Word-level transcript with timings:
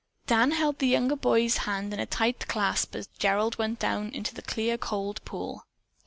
Dan 0.25 0.49
held 0.49 0.79
the 0.79 0.87
younger 0.87 1.15
boy's 1.15 1.57
hand 1.57 1.93
in 1.93 1.99
a 1.99 2.07
tight 2.07 2.47
clasp 2.47 2.95
as 2.95 3.05
Gerald 3.19 3.59
went 3.59 3.77
down 3.77 4.09
into 4.15 4.33
the 4.33 4.41
clear, 4.41 4.75
cold 4.75 5.23
pool. 5.25 5.63